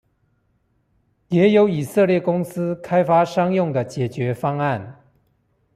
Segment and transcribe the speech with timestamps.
[1.27, 4.97] 也有以色列公司開發商用的解決方案